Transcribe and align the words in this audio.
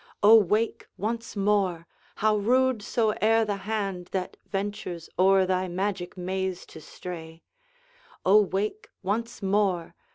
O, 0.23 0.33
wake 0.33 0.87
once 0.97 1.35
more! 1.35 1.85
how 2.15 2.35
rude 2.35 2.81
soe'er 2.81 3.45
the 3.45 3.55
hand 3.69 4.07
That 4.07 4.35
ventures 4.47 5.11
o'er 5.19 5.45
thy 5.45 5.67
magic 5.67 6.17
maze 6.17 6.65
to 6.73 6.81
stray; 6.81 7.43
O, 8.25 8.41
wake 8.41 8.89
once 9.03 9.43
more! 9.43 9.93